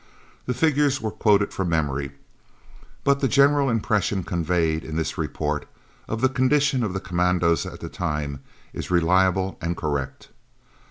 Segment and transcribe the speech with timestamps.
[0.47, 2.11] The figures were quoted from memory,
[3.03, 5.67] but the general impression conveyed in this report,
[6.07, 8.39] of the condition of the commandos at the time,
[8.73, 10.29] is reliable and correct.